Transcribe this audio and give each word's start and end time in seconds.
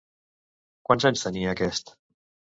Quants 0.89 1.05
anys 1.11 1.27
tenia 1.27 1.53
aquest? 1.53 1.95